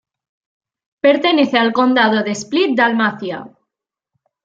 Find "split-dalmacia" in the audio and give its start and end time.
2.31-3.51